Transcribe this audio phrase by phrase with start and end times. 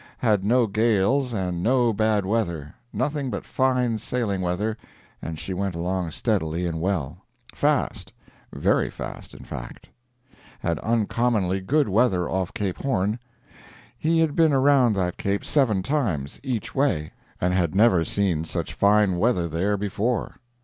[0.17, 4.75] Had no gales and no bad weather—nothing but fine sailing weather
[5.21, 8.11] and she went along steadily and well—fast,
[8.51, 9.89] very fast, in fact.
[10.57, 13.19] Had uncommonly good weather off Cape Horn;
[13.95, 19.47] he had been around that Cape seven times—each way—and had never seen such fine weather
[19.47, 20.37] there before.